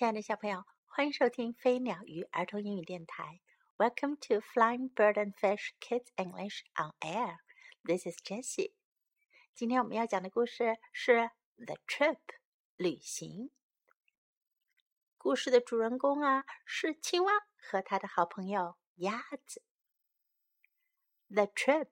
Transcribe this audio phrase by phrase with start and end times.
[0.00, 3.42] 亲爱的小朋友，欢迎收听飞鸟鱼儿童英语电台。
[3.76, 7.36] Welcome to Flying Bird and Fish Kids English on Air.
[7.84, 8.72] This is Jessie.
[9.54, 11.12] 今天我们要讲的故事是
[11.58, 12.16] 《The Trip》
[12.76, 13.50] 旅行。
[15.18, 19.62] 故事的主人公啊是青蛙和他的好朋友鸭子。
[21.28, 21.90] The Trip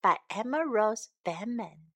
[0.00, 1.88] by Emma Rose Benman.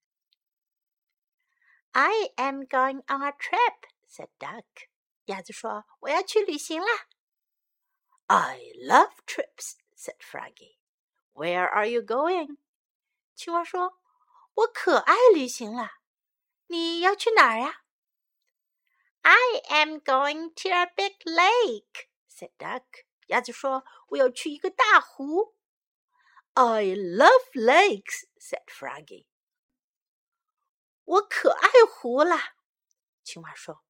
[1.93, 4.89] I am going on a trip, said Duck.
[5.25, 7.07] 鸭子说：“我要去旅行啦。”
[8.27, 10.77] I love trips," said Froggy.
[11.33, 12.57] "Where are you going?"
[13.35, 13.99] 青蛙说
[14.53, 15.91] ：“我可爱旅行了。
[16.67, 17.83] 你要去哪儿呀
[19.21, 23.05] ？”I am going to a big lake," said Duck.
[23.27, 25.55] 鸭子说：“我要去一个大湖。”
[26.55, 29.27] I love lakes," said Froggy.
[31.05, 32.55] 我可爱湖啦。
[33.23, 33.83] 青蛙说。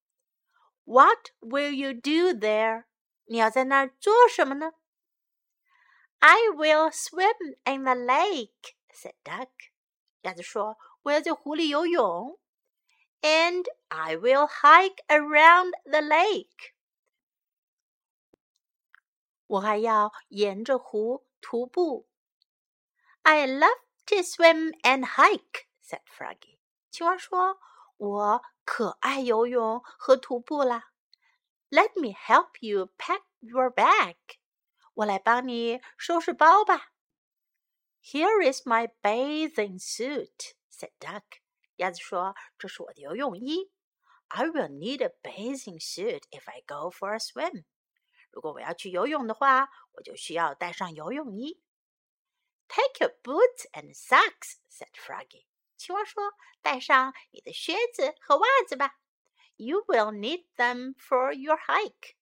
[0.85, 2.85] what will you do there?
[3.25, 4.73] 你要在那儿做什么呢？
[6.19, 9.49] I will swim in the lake," said Duck.
[10.21, 12.39] 鸭子说：“我要在湖里游泳。”
[13.21, 16.73] And I will hike around the lake.
[19.47, 22.07] 我还要沿着湖徒步。
[23.23, 26.59] I love to swim and hike," said Froggy.
[26.89, 27.59] 青蛙说：“
[27.97, 30.91] 我可爱游泳和徒步啦。
[31.69, 34.15] Let me help you pack your bag。
[34.93, 36.93] 我来帮你收拾包吧。
[38.01, 41.23] Here is my bathing suit," said Duck.
[41.75, 43.71] 鸭子说：“这是我的游泳衣。
[44.29, 47.65] I will need a bathing suit if I go for a swim.
[48.31, 51.61] 如果我要去游泳的话，我就需要带上游泳衣。
[52.67, 55.45] Take your boots and socks," said Froggy.
[55.77, 58.99] 青蛙说：“带上你的靴子和袜子吧。
[59.55, 62.15] You will need them for your hike。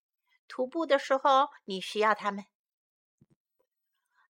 [0.48, 2.46] 徒步的时候你需要它们。”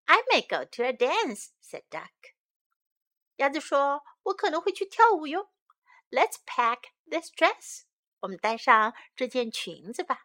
[0.06, 2.34] I may go to a dance," said Duck.
[3.36, 5.52] 鸭子说：“我可能会去跳舞哟。”
[6.10, 7.84] Let's pack this dress.
[8.22, 10.24] 我们带上这件裙子吧。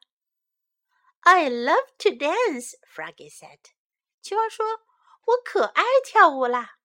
[1.21, 3.59] I love to dance," Froggy said.
[4.21, 4.87] 青蛙说：“
[5.27, 6.79] 我可爱跳舞啦。”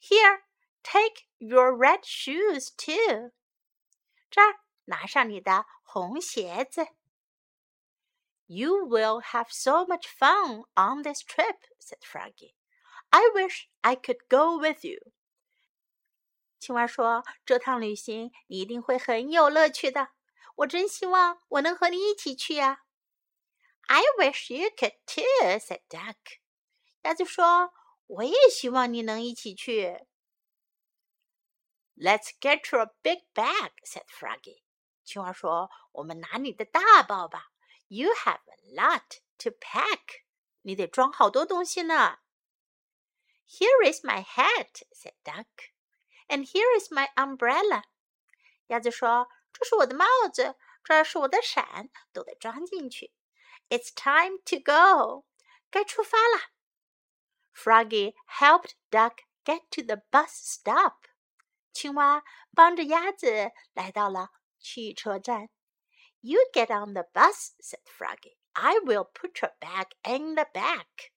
[0.00, 0.44] Here.
[0.82, 3.32] Take your red shoes too.
[4.30, 6.86] 这儿拿上你的红鞋子。
[8.46, 12.54] You will have so much fun on this trip, said Froggy.
[13.10, 15.12] I wish I could go with you.
[16.60, 20.10] 青蛙说：“这趟旅行你一定会很有乐趣的。
[20.56, 22.84] 我真希望我能和你一起去呀。”
[23.88, 26.16] I wish you could too, said Duck.
[27.02, 27.70] 鸭子说：“
[28.06, 30.06] 我也希望你能一起去。”
[32.00, 34.62] Let's get your big bag," said Froggy.
[35.04, 37.52] 青蛙说：“我们拿你的大包吧。
[37.88, 40.24] You have a lot to pack.
[40.62, 42.18] 你得装好多东西呢。”
[43.48, 45.46] Here is my hat," said Duck.
[46.28, 47.84] "And here is my umbrella."
[48.66, 53.14] 鸭子说：“这是我的帽子，这是我的伞，都得装进去。”
[53.70, 55.24] It's time to go.
[55.70, 56.50] 该出发了。
[57.54, 61.06] Froggy helped Duck get to the bus stop.
[61.73, 62.23] 青蛙
[62.53, 65.49] 帮着鸭子来到了汽车站。
[66.19, 68.37] You get on the bus," said Froggy.
[68.53, 71.11] "I will put your bag in the back."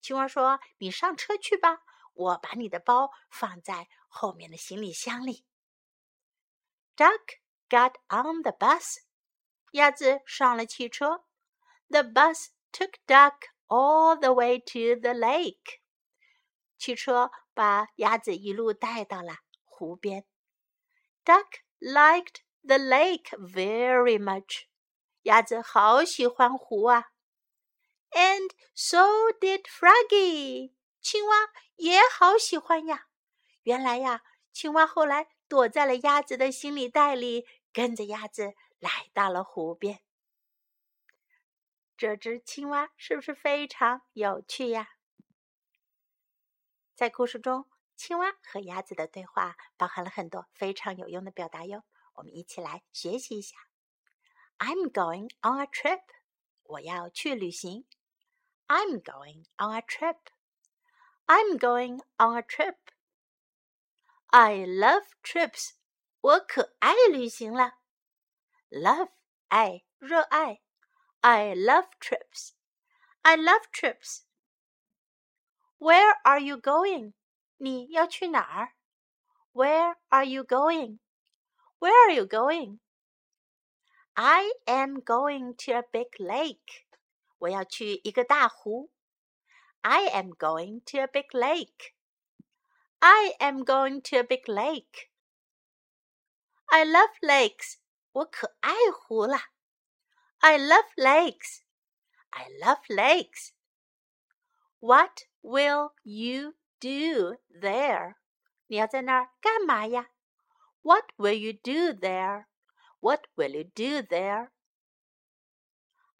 [0.00, 5.46] 青蛙说：“你上车去吧，我把你的包放在后面的行李箱里。”
[6.96, 8.98] Duck got on the bus.
[9.72, 11.24] 鸭子上了汽车。
[11.88, 15.80] The bus took Duck all the way to the lake.
[16.76, 19.36] 汽车把鸭子一路带到了
[19.72, 20.26] 湖边。
[21.24, 24.66] Duck liked the lake very much.
[25.22, 27.12] 鸭子好喜欢湖啊。
[28.10, 30.74] And so did Froggy.
[31.00, 31.34] 青蛙
[31.76, 33.08] 也好喜欢呀。
[33.62, 34.22] 原来呀，
[34.52, 40.02] 青蛙后来躲在了鸭子的行李袋里，跟着鸭子来到了湖边。
[41.96, 44.90] 这只青蛙是不是非常有趣呀？
[46.94, 47.71] 在故事中。
[48.02, 51.84] 青蛙和鸭子的对话包含了很多非常有用的表达哟，
[52.14, 53.56] 我们一起来学习一下。
[54.58, 56.02] I'm going on a trip，
[56.64, 57.86] 我要去旅行。
[58.66, 62.74] I'm going on a trip，I'm going on a trip。
[64.30, 65.74] I love trips，
[66.20, 67.78] 我可爱旅行了。
[68.68, 69.12] Love，
[69.46, 70.60] 爱，热爱。
[71.20, 74.22] I love trips，I love trips。
[75.78, 77.12] Where are you going？
[77.61, 78.73] 你要去哪儿？
[79.53, 80.99] Where are you going?
[81.79, 82.79] Where are you going?
[84.13, 86.85] I am going to a big lake.
[87.39, 88.91] 我要去一个大湖。
[89.81, 91.93] I am going to a big lake.
[92.99, 95.09] I am going to a big lake.
[96.65, 97.77] I love lakes.
[98.11, 99.37] 我可爱湖了。
[100.39, 101.61] I love lakes.
[102.31, 103.51] I love lakes.
[104.79, 108.15] What will you do there?
[108.67, 110.09] 你要在那儿干嘛呀？
[110.81, 112.45] What will you do there?
[112.99, 114.51] What will you do there?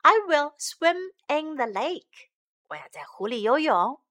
[0.02, 2.30] I will swim in the lake.
[2.68, 4.02] 我要在湖里游泳。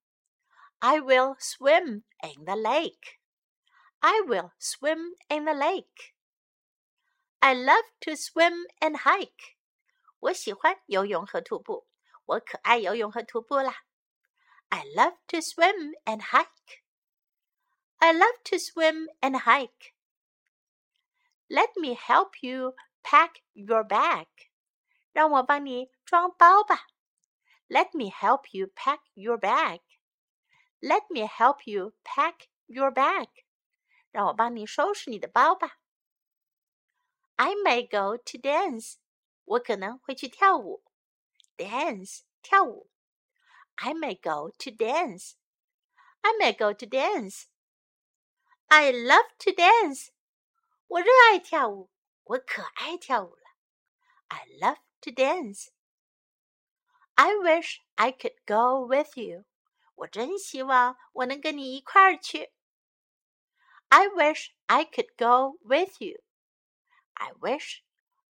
[0.79, 3.19] I will swim in the lake.
[4.00, 6.12] I will swim in the lake.
[7.38, 9.56] I love to swim and hike.
[10.21, 11.87] 我喜欢游泳和徒步。
[12.25, 13.85] 我可爱游泳和徒步啦。
[14.71, 16.83] I love to swim and hike.
[18.00, 19.94] I love to swim and hike.
[21.49, 24.27] Let me help you pack your bag.
[25.12, 26.88] 让我帮你装包吧。
[27.69, 29.81] Let me help you pack your bag.
[30.81, 33.29] Let me help you pack your bag.
[34.11, 35.79] 让我帮你收拾你的包吧。
[37.37, 38.97] I may go to dance.
[39.44, 40.85] 我可能会去跳舞。
[41.56, 42.90] Dance 跳舞。
[43.81, 45.37] I may go to dance.
[46.23, 47.47] I may go to dance.
[48.69, 50.11] I love to dance.
[50.88, 51.91] 我热爱跳舞，
[52.25, 53.43] 我可爱跳舞了。
[54.29, 55.69] I love to dance.
[57.15, 59.44] I wish I could go with you.
[59.94, 62.53] 我真希望我能跟你一块儿去。
[63.88, 66.21] I wish I could go with you.
[67.15, 67.83] I wish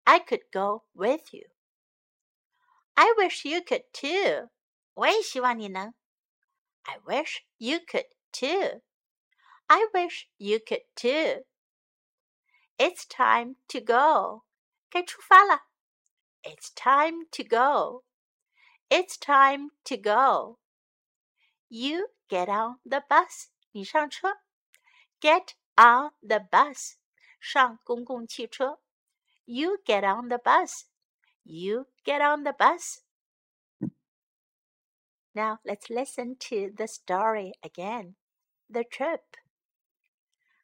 [0.04, 1.48] I could go with you.
[2.94, 4.50] I wish you could too.
[4.94, 5.94] 我也希望你能。
[6.82, 8.82] I wish you could too.
[9.66, 11.44] I wish you could too.
[12.78, 14.44] It's time to go.
[14.88, 15.66] 该出发了。
[16.42, 18.04] It's time to go.
[18.88, 20.58] It's time to go.
[21.68, 23.48] You get on the bus.
[23.72, 24.40] 你上车。
[25.20, 26.94] Get on the bus.
[27.40, 28.80] 上公共汽车。
[29.44, 30.84] You get on the bus.
[31.42, 33.00] You get on the bus.
[35.33, 38.15] Now let's listen to the story again.
[38.69, 39.37] The trip.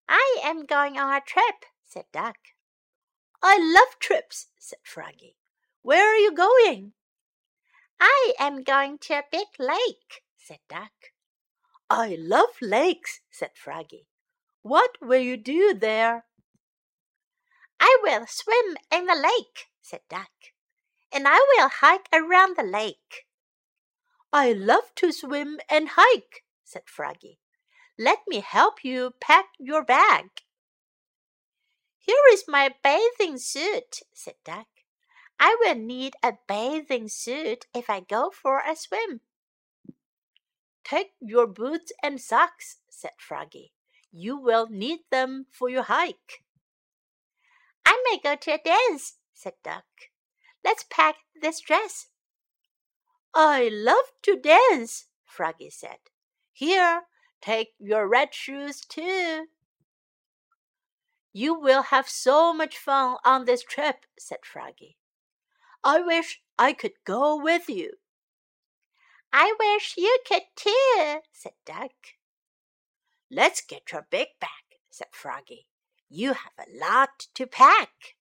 [0.09, 2.37] I am going on a trip, said Duck.
[3.41, 5.35] I love trips, said Froggy.
[5.81, 6.93] Where are you going?
[7.99, 10.91] I am going to a big lake, said Duck.
[11.89, 14.07] I love lakes, said Froggy.
[14.61, 16.25] What will you do there?
[17.79, 20.31] I will swim in the lake, said Duck,
[21.13, 23.26] and I will hike around the lake.
[24.31, 27.39] I love to swim and hike, said Froggy.
[27.97, 30.25] Let me help you pack your bag.
[31.97, 34.67] Here is my bathing suit, said Duck.
[35.39, 39.21] I will need a bathing suit if I go for a swim.
[40.83, 43.73] Take your boots and socks, said Froggy.
[44.11, 46.43] You will need them for your hike.
[47.85, 49.85] I may go to a dance, said Duck.
[50.63, 52.07] Let's pack this dress.
[53.39, 55.99] I love to dance, Froggy said.
[56.51, 57.03] Here,
[57.39, 59.45] take your red shoes too.
[61.33, 64.97] You will have so much fun on this trip, said Froggy.
[65.83, 67.91] I wish I could go with you.
[69.31, 71.91] I wish you could too, said Duck.
[73.29, 75.67] Let's get your big bag, said Froggy.
[76.09, 78.15] You have a lot to pack.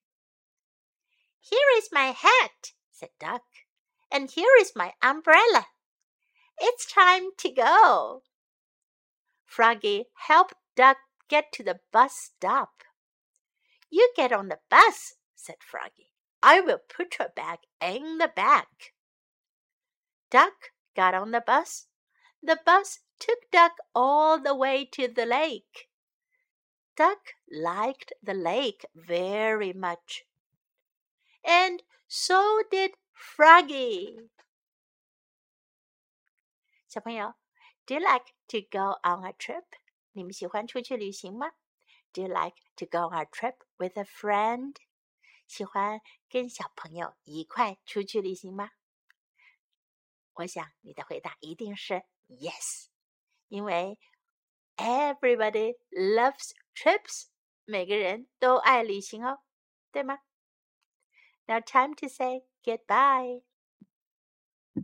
[1.39, 3.41] Here is my hat, said Duck,
[4.11, 5.67] and here is my umbrella.
[6.59, 8.23] It's time to go.
[9.45, 10.97] Froggy helped Duck
[11.27, 12.83] get to the bus stop.
[13.89, 16.11] You get on the bus, said Froggy.
[16.43, 18.93] I will put your bag in the back.
[20.29, 21.87] Duck got on the bus.
[22.43, 25.89] The bus took Duck all the way to the lake.
[26.95, 30.25] Duck liked the lake very much.
[31.43, 34.30] And so did Froggy.
[36.88, 37.34] 小朋友，
[37.86, 39.64] Do you like to go on a trip？
[40.12, 41.52] 你们喜欢出去旅行吗？
[42.12, 44.76] Do you like to go on a trip with a friend？
[45.46, 48.70] 喜欢跟小朋友一块出去旅行吗？
[50.34, 52.88] 我想你的回答一定是 yes，
[53.48, 53.98] 因为
[54.76, 57.28] everybody loves trips，
[57.64, 59.42] 每个人都爱旅行哦，
[59.90, 60.20] 对吗？
[61.46, 63.46] Now time to say goodbye.